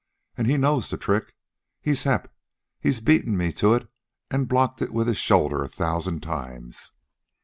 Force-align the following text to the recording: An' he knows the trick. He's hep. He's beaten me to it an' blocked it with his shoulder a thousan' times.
An' 0.35 0.45
he 0.45 0.57
knows 0.57 0.89
the 0.89 0.97
trick. 0.97 1.35
He's 1.79 2.05
hep. 2.05 2.33
He's 2.79 3.01
beaten 3.01 3.37
me 3.37 3.51
to 3.51 3.75
it 3.75 3.87
an' 4.31 4.45
blocked 4.45 4.81
it 4.81 4.91
with 4.91 5.05
his 5.05 5.17
shoulder 5.19 5.61
a 5.61 5.67
thousan' 5.67 6.21
times. 6.21 6.91